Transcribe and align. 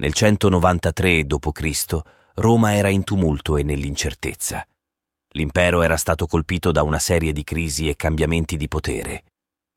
Nel 0.00 0.14
193 0.14 1.26
d.C., 1.26 1.98
Roma 2.36 2.74
era 2.74 2.88
in 2.88 3.04
tumulto 3.04 3.58
e 3.58 3.62
nell'incertezza. 3.62 4.66
L'impero 5.32 5.82
era 5.82 5.98
stato 5.98 6.26
colpito 6.26 6.72
da 6.72 6.82
una 6.82 6.98
serie 6.98 7.34
di 7.34 7.44
crisi 7.44 7.86
e 7.86 7.96
cambiamenti 7.96 8.56
di 8.56 8.66
potere. 8.66 9.24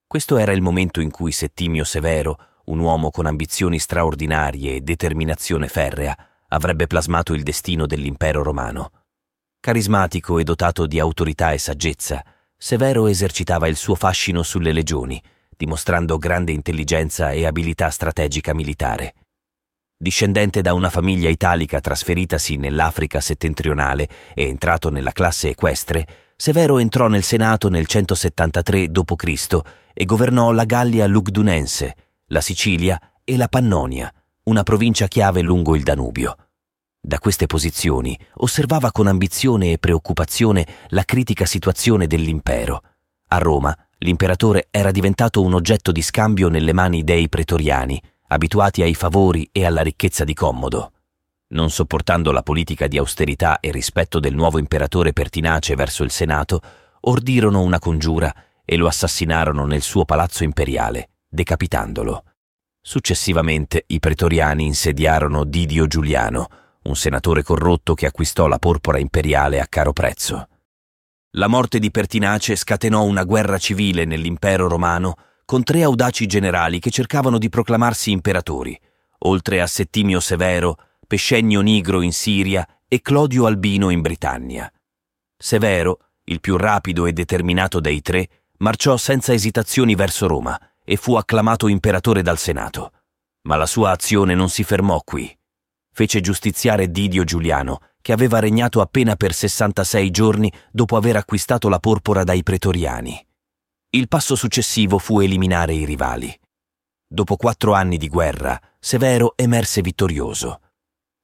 Questo 0.08 0.38
era 0.38 0.54
il 0.54 0.62
momento 0.62 1.02
in 1.02 1.12
cui 1.12 1.34
Settimio 1.34 1.84
Severo, 1.84 2.62
un 2.68 2.80
uomo 2.80 3.12
con 3.12 3.26
ambizioni 3.26 3.80
straordinarie 3.80 4.76
e 4.76 4.82
determinazione 4.82 5.68
ferrea, 5.68 6.16
avrebbe 6.48 6.88
plasmato 6.88 7.34
il 7.34 7.44
destino 7.44 7.86
dell'impero 7.86 8.44
romano. 8.44 8.92
Carismatico 9.60 10.40
e 10.40 10.46
dotato 10.46 10.88
di 10.88 11.00
autorità 11.00 11.52
e 11.52 11.58
saggezza, 11.58 12.24
Severo 12.56 13.08
esercitava 13.08 13.68
il 13.68 13.76
suo 13.76 13.96
fascino 13.96 14.42
sulle 14.42 14.72
legioni, 14.72 15.22
dimostrando 15.50 16.18
grande 16.18 16.54
intelligenza 16.54 17.32
e 17.32 17.46
abilità 17.46 17.90
strategica 17.90 18.54
militare. 18.54 19.16
Discendente 19.98 20.62
da 20.62 20.74
una 20.74 20.90
famiglia 20.90 21.30
italica 21.30 21.80
trasferitasi 21.80 22.58
nell'Africa 22.58 23.22
settentrionale 23.22 24.08
e 24.34 24.48
entrato 24.48 24.90
nella 24.90 25.12
classe 25.12 25.50
equestre, 25.50 26.06
Severo 26.36 26.78
entrò 26.80 27.08
nel 27.08 27.24
Senato 27.24 27.70
nel 27.70 27.86
173 27.86 28.90
d.C. 28.90 29.60
e 29.94 30.06
governò 30.06 30.52
la 30.52 30.66
Gallia 30.66 31.08
Lugdunense, 31.08 31.96
la 32.28 32.42
Sicilia 32.42 33.00
e 33.24 33.38
la 33.38 33.48
Pannonia, 33.48 34.14
una 34.44 34.64
provincia 34.64 35.08
chiave 35.08 35.42
lungo 35.42 35.76
il 35.76 35.84
Danubio. 35.84 36.36
Da 37.00 37.20
queste 37.20 37.48
posizioni 37.48 38.18
osservava 38.36 38.92
con 38.92 39.08
ambizione 39.08 39.74
e 39.74 39.78
preoccupazione 39.78 40.66
la 40.90 41.04
critica 41.04 41.46
situazione 41.46 42.08
dell'impero. 42.08 42.82
A 43.28 43.38
Roma 43.38 43.78
l'imperatore 44.00 44.68
era 44.70 44.92
diventato 44.92 45.42
un 45.42 45.54
oggetto 45.54 45.92
di 45.92 46.02
scambio 46.02 46.50
nelle 46.50 46.74
mani 46.74 47.04
dei 47.04 47.30
pretoriani, 47.30 48.02
abituati 48.34 48.82
ai 48.82 48.94
favori 48.94 49.48
e 49.52 49.66
alla 49.66 49.82
ricchezza 49.82 50.24
di 50.24 50.34
Commodo. 50.34 50.92
Non 51.54 51.70
sopportando 51.70 52.32
la 52.32 52.44
politica 52.44 52.88
di 52.88 52.98
austerità 52.98 53.60
e 53.60 53.72
rispetto 53.72 54.20
del 54.20 54.34
nuovo 54.34 54.60
imperatore 54.60 55.14
pertinace 55.14 55.76
verso 55.76 56.04
il 56.04 56.12
Senato, 56.12 56.62
ordirono 57.02 57.62
una 57.62 57.80
congiura 57.80 58.34
e 58.66 58.76
lo 58.76 58.88
assassinarono 58.88 59.66
nel 59.66 59.82
suo 59.82 60.06
palazzo 60.06 60.44
imperiale, 60.44 61.10
decapitandolo. 61.28 62.24
Successivamente 62.82 63.84
i 63.88 64.00
pretoriani 64.00 64.66
insediarono 64.66 65.44
Didio 65.44 65.88
Giuliano, 65.88 66.48
un 66.84 66.96
senatore 66.96 67.44
corrotto 67.44 67.94
che 67.94 68.08
acquistò 68.08 68.48
la 68.48 68.60
porpora 68.60 68.98
imperiale 68.98 69.62
a 69.62 69.68
caro 69.68 69.94
prezzo. 69.94 70.48
La 71.36 71.48
morte 71.48 71.80
di 71.80 71.92
Pertinace 71.92 72.56
scatenò 72.56 73.04
una 73.04 73.24
guerra 73.24 73.58
civile 73.58 74.06
nell'impero 74.06 74.68
romano 74.68 75.16
con 75.46 75.64
tre 75.64 75.84
audaci 75.84 76.26
generali 76.26 76.80
che 76.80 76.90
cercavano 76.90 77.38
di 77.38 77.50
proclamarsi 77.50 78.12
imperatori, 78.12 78.80
oltre 79.20 79.62
a 79.62 79.68
Settimio 79.68 80.20
Severo, 80.20 80.78
Pescennio 81.06 81.62
Nigro 81.62 82.02
in 82.02 82.14
Siria 82.14 82.68
e 82.88 83.02
Clodio 83.02 83.46
Albino 83.46 83.90
in 83.90 84.02
Britannia. 84.02 84.72
Severo, 85.38 86.00
il 86.26 86.40
più 86.40 86.58
rapido 86.58 87.06
e 87.06 87.14
determinato 87.14 87.80
dei 87.80 88.02
tre, 88.02 88.28
marciò 88.60 88.96
senza 88.98 89.34
esitazioni 89.34 89.96
verso 89.96 90.28
Roma 90.28 90.60
e 90.84 90.96
fu 90.96 91.16
acclamato 91.16 91.68
imperatore 91.68 92.22
dal 92.22 92.38
Senato. 92.38 92.94
Ma 93.44 93.56
la 93.56 93.66
sua 93.66 93.92
azione 93.92 94.36
non 94.36 94.50
si 94.50 94.64
fermò 94.64 95.02
qui. 95.04 95.38
Fece 95.92 96.22
giustiziare 96.22 96.90
Didio 96.90 97.24
Giuliano, 97.24 97.80
che 98.02 98.14
aveva 98.14 98.40
regnato 98.40 98.82
appena 98.82 99.16
per 99.16 99.34
66 99.34 100.12
giorni 100.12 100.52
dopo 100.72 100.98
aver 100.98 101.18
acquistato 101.18 101.70
la 101.70 101.80
porpora 101.80 102.24
dai 102.24 102.42
pretoriani. 102.42 103.26
Il 103.96 104.08
passo 104.08 104.36
successivo 104.36 104.98
fu 104.98 105.20
eliminare 105.20 105.76
i 105.76 105.86
rivali. 105.86 106.36
Dopo 107.08 107.36
quattro 107.36 107.74
anni 107.74 107.98
di 107.98 108.08
guerra, 108.08 108.60
Severo 108.80 109.34
emerse 109.36 109.82
vittorioso. 109.82 110.62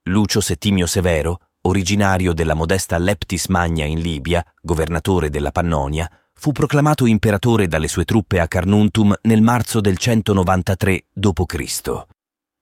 Lucio 0.03 0.39
Settimio 0.39 0.85
Severo, 0.85 1.47
originario 1.61 2.31
della 2.31 2.53
modesta 2.53 2.99
Leptis 2.99 3.47
Magna 3.47 3.85
in 3.85 3.99
Libia, 3.99 4.45
governatore 4.61 5.31
della 5.31 5.49
Pannonia, 5.49 6.07
fu 6.31 6.51
proclamato 6.51 7.07
imperatore 7.07 7.67
dalle 7.67 7.87
sue 7.87 8.05
truppe 8.05 8.39
a 8.39 8.47
Carnuntum 8.47 9.17
nel 9.23 9.41
marzo 9.41 9.81
del 9.81 9.97
193 9.97 11.05
d.C. 11.11 12.05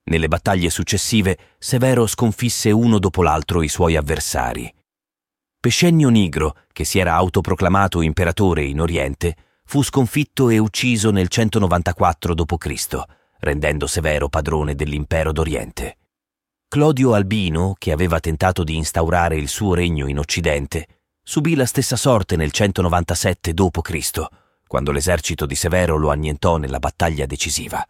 Nelle 0.04 0.28
battaglie 0.28 0.70
successive, 0.70 1.38
Severo 1.58 2.06
sconfisse 2.06 2.70
uno 2.70 2.98
dopo 2.98 3.22
l'altro 3.22 3.60
i 3.60 3.68
suoi 3.68 3.94
avversari. 3.94 4.74
Pescennio 5.60 6.08
Nigro, 6.08 6.56
che 6.72 6.84
si 6.84 6.98
era 6.98 7.12
autoproclamato 7.12 8.00
imperatore 8.00 8.64
in 8.64 8.80
Oriente, 8.80 9.36
fu 9.70 9.82
sconfitto 9.82 10.48
e 10.48 10.56
ucciso 10.56 11.10
nel 11.10 11.28
194 11.28 12.32
d.C., 12.32 13.02
rendendo 13.40 13.86
Severo 13.86 14.30
padrone 14.30 14.74
dell'impero 14.74 15.30
d'Oriente. 15.30 15.98
Clodio 16.66 17.12
Albino, 17.12 17.74
che 17.76 17.92
aveva 17.92 18.18
tentato 18.18 18.64
di 18.64 18.76
instaurare 18.76 19.36
il 19.36 19.46
suo 19.48 19.74
regno 19.74 20.08
in 20.08 20.18
Occidente, 20.18 20.86
subì 21.22 21.54
la 21.54 21.66
stessa 21.66 21.96
sorte 21.96 22.34
nel 22.36 22.50
197 22.50 23.52
d.C., 23.52 24.26
quando 24.66 24.90
l'esercito 24.90 25.44
di 25.44 25.54
Severo 25.54 25.98
lo 25.98 26.10
annientò 26.10 26.56
nella 26.56 26.78
battaglia 26.78 27.26
decisiva. 27.26 27.86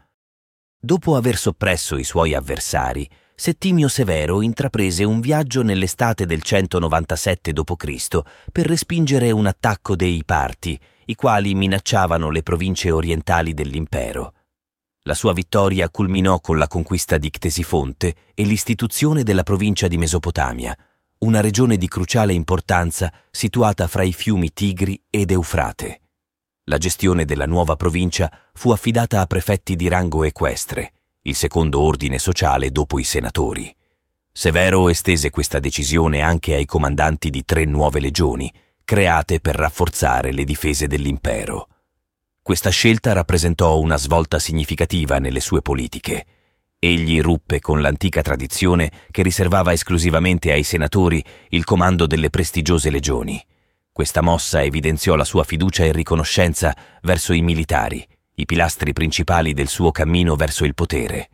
Dopo 0.81 1.15
aver 1.15 1.37
soppresso 1.37 1.97
i 1.97 2.03
suoi 2.03 2.35
avversari, 2.35 3.09
Settimio 3.37 3.87
Severo 3.87 4.43
intraprese 4.43 5.05
un 5.05 5.21
viaggio 5.21 5.63
nell'estate 5.63 6.27
del 6.27 6.43
197 6.43 7.53
d.C. 7.53 8.19
per 8.51 8.67
respingere 8.67 9.31
un 9.31 9.47
attacco 9.47 9.95
dei 9.95 10.25
Parti, 10.25 10.77
i 11.11 11.15
quali 11.15 11.55
minacciavano 11.55 12.29
le 12.29 12.43
province 12.43 12.91
orientali 12.91 13.55
dell'impero. 13.55 14.35
La 15.05 15.15
sua 15.15 15.33
vittoria 15.33 15.89
culminò 15.89 16.39
con 16.39 16.59
la 16.59 16.67
conquista 16.67 17.17
di 17.17 17.31
Ctesifonte 17.31 18.15
e 18.35 18.43
l'istituzione 18.45 19.23
della 19.23 19.43
provincia 19.43 19.89
di 19.89 19.97
Mesopotamia, 19.97 20.77
una 21.21 21.41
regione 21.41 21.79
di 21.79 21.89
cruciale 21.89 22.35
importanza 22.35 23.11
situata 23.31 23.87
fra 23.87 24.03
i 24.03 24.13
fiumi 24.13 24.53
Tigri 24.53 25.03
ed 25.09 25.31
Eufrate. 25.31 26.01
La 26.65 26.77
gestione 26.77 27.25
della 27.25 27.47
nuova 27.47 27.75
provincia 27.77 28.31
fu 28.53 28.71
affidata 28.71 29.23
a 29.23 29.27
prefetti 29.27 29.77
di 29.77 29.89
rango 29.89 30.25
equestre, 30.25 30.93
il 31.23 31.35
secondo 31.35 31.81
ordine 31.81 32.19
sociale 32.19 32.71
dopo 32.71 32.99
i 32.99 33.05
senatori. 33.05 33.75
Severo 34.31 34.91
estese 34.91 35.31
questa 35.31 35.59
decisione 35.59 36.21
anche 36.21 36.55
ai 36.55 36.67
comandanti 36.67 37.31
di 37.31 37.47
tre 37.47 37.65
nuove 37.65 37.99
legioni, 37.99 38.53
create 38.89 39.39
per 39.41 39.55
rafforzare 39.55 40.33
le 40.33 40.45
difese 40.45 40.87
dell'impero. 40.87 41.69
Questa 42.41 42.71
scelta 42.71 43.13
rappresentò 43.13 43.79
una 43.79 43.99
svolta 43.99 44.39
significativa 44.39 45.19
nelle 45.19 45.41
sue 45.41 45.61
politiche. 45.61 46.25
Egli 46.79 47.21
ruppe 47.21 47.61
con 47.61 47.83
l'antica 47.83 48.23
tradizione 48.23 48.91
che 49.11 49.23
riservava 49.23 49.75
esclusivamente 49.75 50.53
ai 50.53 50.63
senatori 50.63 51.23
il 51.51 51.65
comando 51.65 52.07
delle 52.07 52.31
prestigiose 52.31 52.89
legioni. 52.89 53.39
Questa 53.93 54.23
mossa 54.23 54.63
evidenziò 54.63 55.17
la 55.17 55.25
sua 55.25 55.45
fiducia 55.45 55.85
e 55.85 55.93
riconoscenza 55.93 56.75
verso 57.03 57.35
i 57.35 57.43
militari, 57.43 58.03
i 58.37 58.47
pilastri 58.47 58.95
principali 58.95 59.53
del 59.53 59.69
suo 59.69 59.91
cammino 59.91 60.35
verso 60.35 60.65
il 60.65 60.73
potere. 60.73 61.29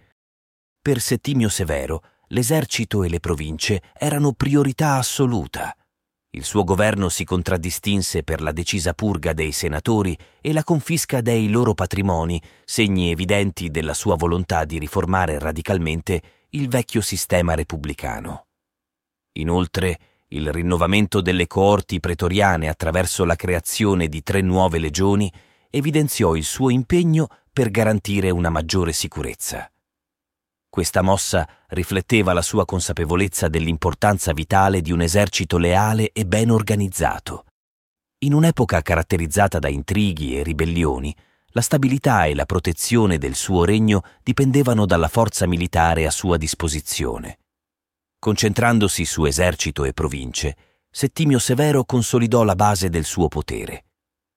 Per 0.82 1.00
Settimio 1.00 1.48
Severo, 1.48 2.02
l'esercito 2.30 3.04
e 3.04 3.08
le 3.08 3.20
province 3.20 3.80
erano 3.96 4.32
priorità 4.32 4.96
assoluta. 4.96 5.72
Il 6.34 6.42
suo 6.42 6.64
governo 6.64 7.08
si 7.10 7.24
contraddistinse 7.24 8.24
per 8.24 8.40
la 8.40 8.50
decisa 8.50 8.92
purga 8.92 9.32
dei 9.32 9.52
senatori 9.52 10.18
e 10.40 10.52
la 10.52 10.64
confisca 10.64 11.20
dei 11.20 11.48
loro 11.48 11.74
patrimoni, 11.74 12.42
segni 12.64 13.12
evidenti 13.12 13.70
della 13.70 13.94
sua 13.94 14.16
volontà 14.16 14.64
di 14.64 14.80
riformare 14.80 15.38
radicalmente 15.38 16.20
il 16.50 16.68
vecchio 16.68 17.00
sistema 17.02 17.54
repubblicano. 17.54 18.46
Inoltre, 19.34 19.98
il 20.30 20.52
rinnovamento 20.52 21.20
delle 21.20 21.46
coorti 21.46 22.00
pretoriane 22.00 22.68
attraverso 22.68 23.24
la 23.24 23.36
creazione 23.36 24.08
di 24.08 24.24
tre 24.24 24.40
nuove 24.40 24.80
legioni 24.80 25.32
evidenziò 25.70 26.34
il 26.34 26.44
suo 26.44 26.68
impegno 26.68 27.28
per 27.52 27.70
garantire 27.70 28.30
una 28.30 28.50
maggiore 28.50 28.92
sicurezza. 28.92 29.68
Questa 30.74 31.02
mossa 31.02 31.48
rifletteva 31.68 32.32
la 32.32 32.42
sua 32.42 32.64
consapevolezza 32.64 33.46
dell'importanza 33.46 34.32
vitale 34.32 34.80
di 34.80 34.90
un 34.90 35.02
esercito 35.02 35.56
leale 35.56 36.10
e 36.10 36.26
ben 36.26 36.50
organizzato. 36.50 37.44
In 38.24 38.34
un'epoca 38.34 38.82
caratterizzata 38.82 39.60
da 39.60 39.68
intrighi 39.68 40.36
e 40.36 40.42
ribellioni, 40.42 41.14
la 41.50 41.60
stabilità 41.60 42.24
e 42.24 42.34
la 42.34 42.44
protezione 42.44 43.18
del 43.18 43.36
suo 43.36 43.64
regno 43.64 44.02
dipendevano 44.24 44.84
dalla 44.84 45.06
forza 45.06 45.46
militare 45.46 46.06
a 46.06 46.10
sua 46.10 46.36
disposizione. 46.38 47.38
Concentrandosi 48.18 49.04
su 49.04 49.26
esercito 49.26 49.84
e 49.84 49.92
province, 49.92 50.56
Settimio 50.90 51.38
Severo 51.38 51.84
consolidò 51.84 52.42
la 52.42 52.56
base 52.56 52.90
del 52.90 53.04
suo 53.04 53.28
potere. 53.28 53.84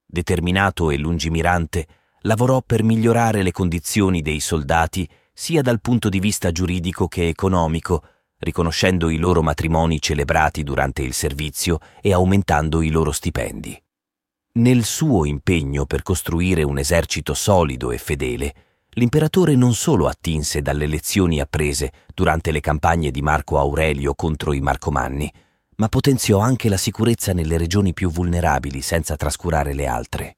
Determinato 0.05 0.91
e 0.91 0.97
lungimirante, 0.97 1.87
lavorò 2.21 2.61
per 2.61 2.83
migliorare 2.83 3.41
le 3.41 3.51
condizioni 3.51 4.21
dei 4.21 4.39
soldati 4.39 5.09
sia 5.39 5.61
dal 5.61 5.81
punto 5.81 6.09
di 6.09 6.19
vista 6.19 6.51
giuridico 6.51 7.07
che 7.07 7.27
economico, 7.27 8.03
riconoscendo 8.39 9.07
i 9.11 9.17
loro 9.17 9.43
matrimoni 9.43 10.01
celebrati 10.01 10.63
durante 10.63 11.03
il 11.03 11.13
servizio 11.13 11.77
e 12.01 12.11
aumentando 12.11 12.81
i 12.81 12.89
loro 12.89 13.11
stipendi. 13.11 13.79
Nel 14.53 14.83
suo 14.83 15.25
impegno 15.25 15.85
per 15.85 16.01
costruire 16.01 16.63
un 16.63 16.79
esercito 16.79 17.35
solido 17.35 17.91
e 17.91 17.99
fedele, 17.99 18.53
l'imperatore 18.93 19.55
non 19.55 19.75
solo 19.75 20.07
attinse 20.07 20.63
dalle 20.63 20.87
lezioni 20.87 21.39
apprese 21.39 21.91
durante 22.15 22.51
le 22.51 22.59
campagne 22.59 23.11
di 23.11 23.21
Marco 23.21 23.59
Aurelio 23.59 24.15
contro 24.15 24.53
i 24.53 24.59
Marcomanni, 24.59 25.31
ma 25.75 25.87
potenziò 25.87 26.39
anche 26.39 26.67
la 26.67 26.77
sicurezza 26.77 27.33
nelle 27.33 27.59
regioni 27.59 27.93
più 27.93 28.09
vulnerabili 28.09 28.81
senza 28.81 29.15
trascurare 29.15 29.75
le 29.75 29.85
altre. 29.85 30.35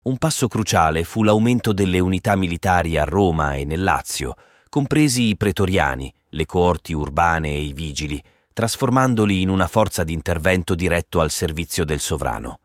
Un 0.00 0.16
passo 0.16 0.48
cruciale 0.48 1.04
fu 1.04 1.22
l'aumento 1.22 1.72
delle 1.72 1.98
unità 1.98 2.36
militari 2.36 2.96
a 2.96 3.04
Roma 3.04 3.54
e 3.54 3.64
nel 3.64 3.82
Lazio, 3.82 4.36
compresi 4.68 5.24
i 5.24 5.36
pretoriani, 5.36 6.12
le 6.30 6.46
coorti 6.46 6.92
urbane 6.92 7.48
e 7.48 7.62
i 7.62 7.72
vigili, 7.72 8.22
trasformandoli 8.52 9.42
in 9.42 9.48
una 9.48 9.66
forza 9.66 10.04
di 10.04 10.12
intervento 10.12 10.74
diretto 10.74 11.20
al 11.20 11.30
servizio 11.30 11.84
del 11.84 12.00
sovrano. 12.00 12.60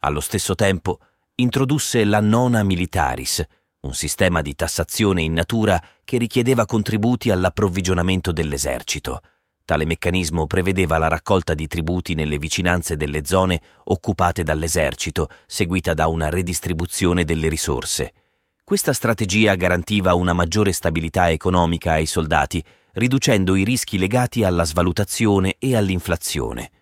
Allo 0.00 0.20
stesso 0.20 0.54
tempo 0.54 1.00
introdusse 1.34 2.04
la 2.04 2.20
nona 2.20 2.62
militaris, 2.62 3.44
un 3.80 3.94
sistema 3.94 4.40
di 4.40 4.54
tassazione 4.54 5.22
in 5.22 5.32
natura 5.32 5.82
che 6.04 6.16
richiedeva 6.16 6.64
contributi 6.64 7.30
all'approvvigionamento 7.30 8.32
dell'esercito, 8.32 9.20
Tale 9.70 9.84
meccanismo 9.84 10.48
prevedeva 10.48 10.98
la 10.98 11.06
raccolta 11.06 11.54
di 11.54 11.68
tributi 11.68 12.14
nelle 12.14 12.38
vicinanze 12.38 12.96
delle 12.96 13.24
zone 13.24 13.60
occupate 13.84 14.42
dall'esercito, 14.42 15.28
seguita 15.46 15.94
da 15.94 16.08
una 16.08 16.28
redistribuzione 16.28 17.22
delle 17.22 17.48
risorse. 17.48 18.12
Questa 18.64 18.92
strategia 18.92 19.54
garantiva 19.54 20.14
una 20.14 20.32
maggiore 20.32 20.72
stabilità 20.72 21.30
economica 21.30 21.92
ai 21.92 22.06
soldati, 22.06 22.60
riducendo 22.94 23.54
i 23.54 23.62
rischi 23.62 23.96
legati 23.96 24.42
alla 24.42 24.64
svalutazione 24.64 25.54
e 25.60 25.76
all'inflazione. 25.76 26.72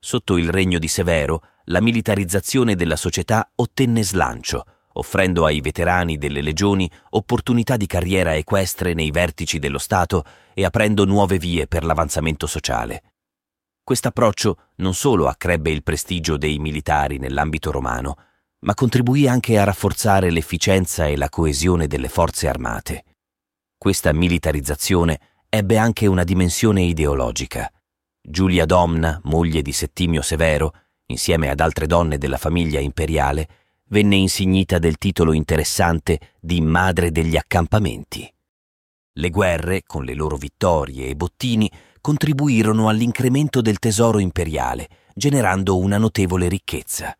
Sotto 0.00 0.36
il 0.36 0.50
regno 0.50 0.80
di 0.80 0.88
Severo, 0.88 1.40
la 1.66 1.80
militarizzazione 1.80 2.74
della 2.74 2.96
società 2.96 3.48
ottenne 3.54 4.02
slancio, 4.02 4.64
offrendo 4.94 5.44
ai 5.44 5.60
veterani 5.60 6.18
delle 6.18 6.40
legioni 6.40 6.90
opportunità 7.10 7.76
di 7.76 7.86
carriera 7.86 8.34
equestre 8.34 8.94
nei 8.94 9.10
vertici 9.10 9.58
dello 9.58 9.78
Stato 9.78 10.24
e 10.52 10.64
aprendo 10.64 11.04
nuove 11.04 11.38
vie 11.38 11.66
per 11.66 11.84
l'avanzamento 11.84 12.46
sociale. 12.46 13.02
Quest'approccio 13.82 14.70
non 14.76 14.94
solo 14.94 15.28
accrebbe 15.28 15.70
il 15.70 15.82
prestigio 15.82 16.36
dei 16.36 16.58
militari 16.58 17.18
nell'ambito 17.18 17.70
romano, 17.70 18.16
ma 18.60 18.74
contribuì 18.74 19.28
anche 19.28 19.58
a 19.58 19.64
rafforzare 19.64 20.30
l'efficienza 20.30 21.06
e 21.06 21.16
la 21.16 21.28
coesione 21.28 21.86
delle 21.86 22.08
forze 22.08 22.48
armate. 22.48 23.04
Questa 23.76 24.12
militarizzazione 24.12 25.20
ebbe 25.50 25.76
anche 25.76 26.06
una 26.06 26.24
dimensione 26.24 26.82
ideologica. 26.82 27.70
Giulia 28.26 28.64
Domna, 28.64 29.20
moglie 29.24 29.60
di 29.60 29.72
Settimio 29.72 30.22
Severo, 30.22 30.72
insieme 31.06 31.50
ad 31.50 31.60
altre 31.60 31.86
donne 31.86 32.16
della 32.16 32.38
famiglia 32.38 32.80
imperiale, 32.80 33.63
venne 33.88 34.16
insignita 34.16 34.78
del 34.78 34.96
titolo 34.96 35.32
interessante 35.32 36.34
di 36.40 36.60
Madre 36.60 37.10
degli 37.10 37.36
accampamenti. 37.36 38.28
Le 39.16 39.30
guerre, 39.30 39.82
con 39.86 40.04
le 40.04 40.14
loro 40.14 40.36
vittorie 40.36 41.08
e 41.08 41.14
bottini, 41.14 41.70
contribuirono 42.00 42.88
all'incremento 42.88 43.60
del 43.60 43.78
tesoro 43.78 44.18
imperiale, 44.18 44.88
generando 45.14 45.78
una 45.78 45.98
notevole 45.98 46.48
ricchezza. 46.48 47.16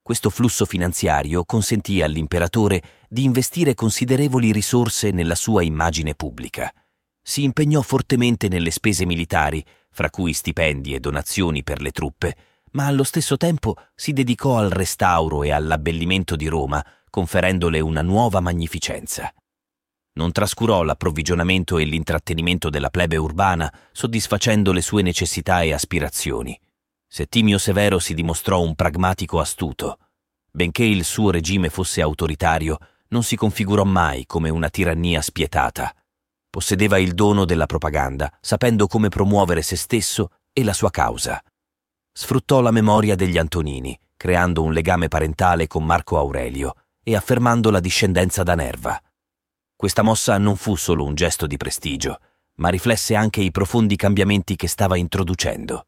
Questo 0.00 0.30
flusso 0.30 0.66
finanziario 0.66 1.44
consentì 1.44 2.02
all'imperatore 2.02 2.82
di 3.08 3.24
investire 3.24 3.74
considerevoli 3.74 4.52
risorse 4.52 5.10
nella 5.10 5.34
sua 5.34 5.62
immagine 5.62 6.14
pubblica. 6.14 6.72
Si 7.22 7.42
impegnò 7.42 7.80
fortemente 7.80 8.48
nelle 8.48 8.70
spese 8.70 9.06
militari, 9.06 9.64
fra 9.90 10.10
cui 10.10 10.34
stipendi 10.34 10.94
e 10.94 11.00
donazioni 11.00 11.64
per 11.64 11.80
le 11.80 11.90
truppe, 11.90 12.36
ma 12.74 12.86
allo 12.86 13.04
stesso 13.04 13.36
tempo 13.36 13.76
si 13.94 14.12
dedicò 14.12 14.58
al 14.58 14.70
restauro 14.70 15.42
e 15.42 15.50
all'abbellimento 15.50 16.36
di 16.36 16.46
Roma, 16.46 16.84
conferendole 17.08 17.80
una 17.80 18.02
nuova 18.02 18.40
magnificenza. 18.40 19.32
Non 20.16 20.32
trascurò 20.32 20.82
l'approvvigionamento 20.82 21.78
e 21.78 21.84
l'intrattenimento 21.84 22.70
della 22.70 22.90
plebe 22.90 23.16
urbana, 23.16 23.72
soddisfacendo 23.92 24.72
le 24.72 24.80
sue 24.80 25.02
necessità 25.02 25.62
e 25.62 25.72
aspirazioni. 25.72 26.58
Settimio 27.06 27.58
Severo 27.58 27.98
si 27.98 28.14
dimostrò 28.14 28.60
un 28.60 28.74
pragmatico 28.74 29.40
astuto. 29.40 29.98
Benché 30.50 30.84
il 30.84 31.04
suo 31.04 31.30
regime 31.30 31.68
fosse 31.68 32.00
autoritario, 32.00 32.78
non 33.08 33.22
si 33.22 33.36
configurò 33.36 33.84
mai 33.84 34.26
come 34.26 34.50
una 34.50 34.68
tirannia 34.68 35.20
spietata. 35.20 35.94
Possedeva 36.50 36.98
il 36.98 37.14
dono 37.14 37.44
della 37.44 37.66
propaganda, 37.66 38.32
sapendo 38.40 38.86
come 38.86 39.08
promuovere 39.08 39.62
se 39.62 39.76
stesso 39.76 40.30
e 40.52 40.62
la 40.62 40.72
sua 40.72 40.90
causa 40.90 41.42
sfruttò 42.16 42.60
la 42.60 42.70
memoria 42.70 43.16
degli 43.16 43.36
Antonini, 43.38 43.98
creando 44.16 44.62
un 44.62 44.72
legame 44.72 45.08
parentale 45.08 45.66
con 45.66 45.84
Marco 45.84 46.16
Aurelio 46.16 46.74
e 47.02 47.16
affermando 47.16 47.70
la 47.70 47.80
discendenza 47.80 48.44
da 48.44 48.54
Nerva. 48.54 49.02
Questa 49.74 50.02
mossa 50.02 50.38
non 50.38 50.54
fu 50.54 50.76
solo 50.76 51.04
un 51.04 51.16
gesto 51.16 51.48
di 51.48 51.56
prestigio, 51.56 52.20
ma 52.56 52.68
riflesse 52.68 53.16
anche 53.16 53.40
i 53.40 53.50
profondi 53.50 53.96
cambiamenti 53.96 54.54
che 54.54 54.68
stava 54.68 54.96
introducendo. 54.96 55.86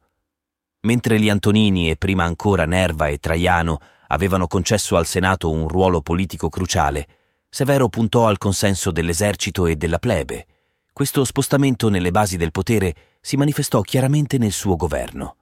Mentre 0.81 1.17
gli 1.17 1.29
Antonini 1.29 1.89
e 1.89 1.95
prima 1.95 2.25
ancora 2.25 2.65
Nerva 2.65 3.07
e 3.07 3.19
Traiano 3.19 3.79
avevano 4.07 4.47
concesso 4.47 4.97
al 4.97 5.05
Senato 5.05 5.49
un 5.49 5.69
ruolo 5.69 6.01
politico 6.01 6.49
cruciale, 6.49 7.07
Severo 7.49 7.87
puntò 7.87 8.27
al 8.27 8.37
consenso 8.37 8.91
dell'esercito 8.91 9.65
e 9.65 9.77
della 9.77 9.97
plebe. 9.97 10.45
Questo 10.91 11.23
spostamento 11.23 11.87
nelle 11.87 12.11
basi 12.11 12.35
del 12.35 12.51
potere 12.51 12.93
si 13.21 13.37
manifestò 13.37 13.79
chiaramente 13.79 14.37
nel 14.37 14.51
suo 14.51 14.75
governo. 14.75 15.37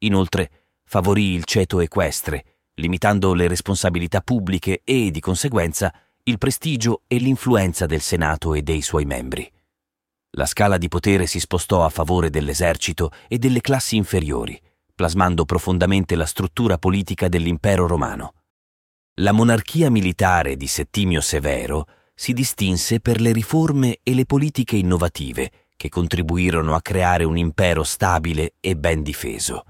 Inoltre, 0.00 0.50
favorì 0.84 1.32
il 1.32 1.44
ceto 1.44 1.80
equestre, 1.80 2.44
limitando 2.74 3.34
le 3.34 3.48
responsabilità 3.48 4.20
pubbliche 4.20 4.82
e, 4.84 5.10
di 5.10 5.20
conseguenza, 5.20 5.92
il 6.24 6.38
prestigio 6.38 7.02
e 7.06 7.16
l'influenza 7.16 7.86
del 7.86 8.00
Senato 8.00 8.54
e 8.54 8.62
dei 8.62 8.82
suoi 8.82 9.04
membri. 9.04 9.50
La 10.32 10.46
scala 10.46 10.78
di 10.78 10.88
potere 10.88 11.26
si 11.26 11.40
spostò 11.40 11.84
a 11.84 11.88
favore 11.88 12.30
dell'esercito 12.30 13.10
e 13.26 13.38
delle 13.38 13.60
classi 13.60 13.96
inferiori, 13.96 14.60
plasmando 14.94 15.44
profondamente 15.44 16.14
la 16.14 16.26
struttura 16.26 16.78
politica 16.78 17.28
dell'impero 17.28 17.86
romano. 17.86 18.34
La 19.20 19.32
monarchia 19.32 19.90
militare 19.90 20.56
di 20.56 20.66
Settimio 20.68 21.20
Severo 21.20 21.86
si 22.14 22.32
distinse 22.32 23.00
per 23.00 23.20
le 23.20 23.32
riforme 23.32 23.98
e 24.02 24.14
le 24.14 24.26
politiche 24.26 24.76
innovative 24.76 25.50
che 25.76 25.88
contribuirono 25.88 26.74
a 26.74 26.82
creare 26.82 27.24
un 27.24 27.36
impero 27.36 27.82
stabile 27.82 28.54
e 28.60 28.76
ben 28.76 29.02
difeso 29.02 29.64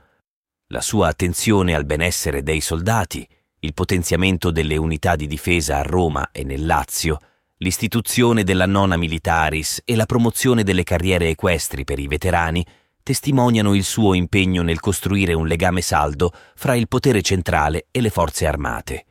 la 0.71 0.81
sua 0.83 1.09
attenzione 1.09 1.75
al 1.75 1.87
benessere 1.87 2.43
dei 2.43 2.61
soldati, 2.61 3.27
il 3.61 3.73
potenziamento 3.73 4.51
delle 4.51 4.77
unità 4.77 5.17
di 5.17 5.27
difesa 5.27 5.79
a 5.79 5.83
Roma 5.83 6.29
e 6.31 6.45
nel 6.45 6.67
Lazio, 6.67 7.19
l'istituzione 7.59 8.45
della 8.45 8.67
nona 8.67 8.99
militaris 8.99 9.81
e 9.87 9.97
la 9.97 10.05
promozione 10.05 10.65
delle 10.65 10.85
carriere 10.85 11.31
equestri 11.31 11.85
per 11.85 11.99
i 11.99 12.07
veterani 12.07 12.65
testimoniano 13.03 13.75
il 13.75 13.83
suo 13.83 14.13
impegno 14.13 14.61
nel 14.63 14.79
costruire 14.79 15.33
un 15.33 15.47
legame 15.47 15.81
saldo 15.81 16.33
fra 16.55 16.75
il 16.75 16.87
potere 16.87 17.23
centrale 17.23 17.87
e 17.91 18.03
le 18.03 18.11
forze 18.11 18.47
armate. 18.47 19.07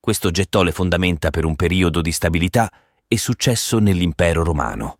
Questo 0.00 0.30
gettò 0.30 0.62
le 0.62 0.72
fondamenta 0.72 1.28
per 1.28 1.44
un 1.44 1.56
periodo 1.56 2.00
di 2.00 2.10
stabilità 2.10 2.72
e 3.06 3.18
successo 3.18 3.78
nell'impero 3.78 4.42
romano. 4.42 4.98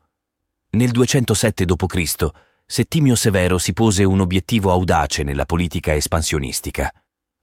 Nel 0.73 0.91
207 0.91 1.65
d.C. 1.65 2.29
Settimio 2.69 3.15
Severo 3.15 3.59
si 3.59 3.73
pose 3.73 4.03
un 4.03 4.19
obiettivo 4.19 4.73
audace 4.73 5.23
nella 5.23 5.47
politica 5.47 5.95
espansionistica, 5.95 6.93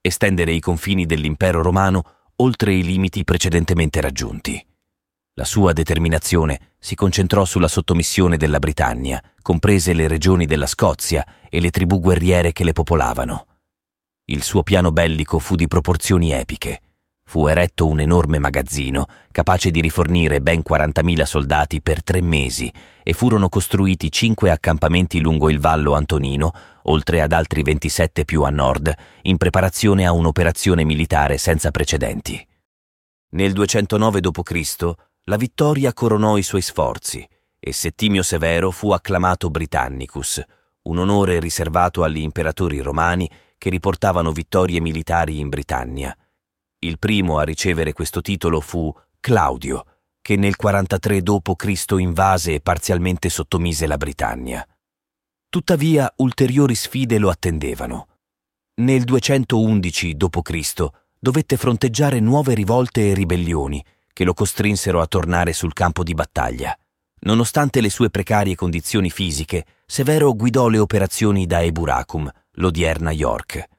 estendere 0.02 0.52
i 0.52 0.60
confini 0.60 1.06
dell'impero 1.06 1.62
romano 1.62 2.02
oltre 2.36 2.74
i 2.74 2.84
limiti 2.84 3.24
precedentemente 3.24 4.02
raggiunti. 4.02 4.62
La 5.36 5.46
sua 5.46 5.72
determinazione 5.72 6.74
si 6.78 6.94
concentrò 6.94 7.46
sulla 7.46 7.68
sottomissione 7.68 8.36
della 8.36 8.58
Britannia, 8.58 9.22
comprese 9.40 9.94
le 9.94 10.08
regioni 10.08 10.44
della 10.44 10.66
Scozia 10.66 11.26
e 11.48 11.58
le 11.58 11.70
tribù 11.70 12.00
guerriere 12.00 12.52
che 12.52 12.62
le 12.62 12.74
popolavano. 12.74 13.46
Il 14.26 14.42
suo 14.42 14.62
piano 14.62 14.92
bellico 14.92 15.38
fu 15.38 15.54
di 15.54 15.66
proporzioni 15.66 16.32
epiche. 16.32 16.82
Fu 17.26 17.46
eretto 17.46 17.86
un 17.86 18.00
enorme 18.00 18.38
magazzino, 18.38 19.06
capace 19.32 19.70
di 19.70 19.80
rifornire 19.80 20.40
ben 20.40 20.62
40.000 20.66 21.22
soldati 21.22 21.80
per 21.80 22.04
tre 22.04 22.20
mesi, 22.20 22.72
e 23.02 23.12
furono 23.12 23.48
costruiti 23.48 24.12
cinque 24.12 24.50
accampamenti 24.50 25.20
lungo 25.20 25.50
il 25.50 25.58
Vallo 25.58 25.94
Antonino, 25.94 26.52
oltre 26.82 27.20
ad 27.20 27.32
altri 27.32 27.62
27 27.62 28.24
più 28.24 28.42
a 28.42 28.50
nord, 28.50 28.94
in 29.22 29.36
preparazione 29.36 30.06
a 30.06 30.12
un'operazione 30.12 30.84
militare 30.84 31.38
senza 31.38 31.70
precedenti. 31.70 32.46
Nel 33.30 33.52
209 33.52 34.20
d.C. 34.20 34.92
la 35.24 35.36
vittoria 35.36 35.92
coronò 35.92 36.36
i 36.36 36.42
suoi 36.42 36.62
sforzi 36.62 37.26
e 37.58 37.72
Settimio 37.72 38.22
Severo 38.22 38.70
fu 38.70 38.92
acclamato 38.92 39.50
Britannicus, 39.50 40.40
un 40.82 40.98
onore 40.98 41.40
riservato 41.40 42.04
agli 42.04 42.18
imperatori 42.18 42.78
romani 42.78 43.28
che 43.56 43.70
riportavano 43.70 44.32
vittorie 44.32 44.80
militari 44.80 45.38
in 45.38 45.48
Britannia. 45.48 46.14
Il 46.84 46.98
primo 46.98 47.38
a 47.38 47.44
ricevere 47.44 47.94
questo 47.94 48.20
titolo 48.20 48.60
fu 48.60 48.94
Claudio, 49.18 49.86
che 50.20 50.36
nel 50.36 50.54
43 50.54 51.22
d.C. 51.22 51.94
invase 51.96 52.54
e 52.54 52.60
parzialmente 52.60 53.30
sottomise 53.30 53.86
la 53.86 53.96
Britannia. 53.96 54.66
Tuttavia 55.48 56.12
ulteriori 56.16 56.74
sfide 56.74 57.16
lo 57.16 57.30
attendevano. 57.30 58.08
Nel 58.82 59.04
211 59.04 60.14
d.C. 60.14 60.86
dovette 61.18 61.56
fronteggiare 61.56 62.20
nuove 62.20 62.52
rivolte 62.52 63.08
e 63.08 63.14
ribellioni 63.14 63.82
che 64.12 64.24
lo 64.24 64.34
costrinsero 64.34 65.00
a 65.00 65.06
tornare 65.06 65.54
sul 65.54 65.72
campo 65.72 66.02
di 66.02 66.12
battaglia. 66.12 66.76
Nonostante 67.20 67.80
le 67.80 67.88
sue 67.88 68.10
precarie 68.10 68.54
condizioni 68.54 69.08
fisiche, 69.08 69.64
Severo 69.86 70.34
guidò 70.34 70.68
le 70.68 70.78
operazioni 70.78 71.46
da 71.46 71.62
Eburacum, 71.62 72.30
l'odierna 72.56 73.10
York. 73.10 73.72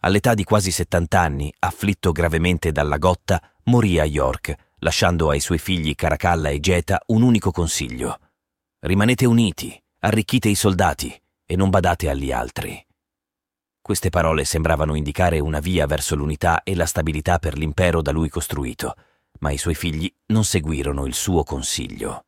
All'età 0.00 0.34
di 0.34 0.44
quasi 0.44 0.70
70 0.70 1.20
anni, 1.20 1.52
afflitto 1.58 2.12
gravemente 2.12 2.72
dalla 2.72 2.96
gotta, 2.96 3.40
morì 3.64 3.98
a 3.98 4.04
York, 4.04 4.54
lasciando 4.78 5.28
ai 5.28 5.40
suoi 5.40 5.58
figli 5.58 5.94
Caracalla 5.94 6.48
e 6.48 6.58
Geta 6.58 7.02
un 7.08 7.22
unico 7.22 7.50
consiglio. 7.50 8.18
Rimanete 8.80 9.26
uniti, 9.26 9.78
arricchite 10.00 10.48
i 10.48 10.54
soldati 10.54 11.14
e 11.44 11.56
non 11.56 11.68
badate 11.68 12.08
agli 12.08 12.32
altri. 12.32 12.82
Queste 13.82 14.08
parole 14.08 14.44
sembravano 14.44 14.94
indicare 14.94 15.38
una 15.38 15.60
via 15.60 15.86
verso 15.86 16.14
l'unità 16.14 16.62
e 16.62 16.74
la 16.74 16.86
stabilità 16.86 17.38
per 17.38 17.58
l'impero 17.58 18.00
da 18.00 18.10
lui 18.10 18.30
costruito, 18.30 18.94
ma 19.40 19.50
i 19.50 19.58
suoi 19.58 19.74
figli 19.74 20.10
non 20.26 20.44
seguirono 20.44 21.04
il 21.04 21.14
suo 21.14 21.42
consiglio. 21.42 22.24